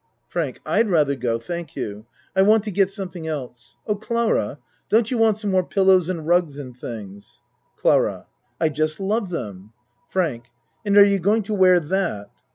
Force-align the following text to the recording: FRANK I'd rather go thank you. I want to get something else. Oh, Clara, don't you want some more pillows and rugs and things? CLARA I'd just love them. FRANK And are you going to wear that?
FRANK 0.29 0.61
I'd 0.65 0.89
rather 0.89 1.15
go 1.15 1.37
thank 1.37 1.75
you. 1.75 2.07
I 2.35 2.41
want 2.41 2.63
to 2.63 2.71
get 2.71 2.89
something 2.89 3.27
else. 3.27 3.77
Oh, 3.85 3.95
Clara, 3.95 4.57
don't 4.89 5.11
you 5.11 5.19
want 5.19 5.37
some 5.37 5.51
more 5.51 5.63
pillows 5.63 6.09
and 6.09 6.25
rugs 6.27 6.57
and 6.57 6.75
things? 6.75 7.39
CLARA 7.77 8.25
I'd 8.59 8.73
just 8.73 8.99
love 8.99 9.29
them. 9.29 9.73
FRANK 10.09 10.45
And 10.83 10.97
are 10.97 11.05
you 11.05 11.19
going 11.19 11.43
to 11.43 11.53
wear 11.53 11.79
that? 11.79 12.31